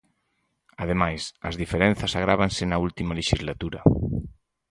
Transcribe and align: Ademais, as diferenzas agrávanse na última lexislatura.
Ademais, 0.83 1.21
as 1.49 1.55
diferenzas 1.61 2.13
agrávanse 2.19 2.63
na 2.67 2.77
última 2.87 3.17
lexislatura. 3.19 3.79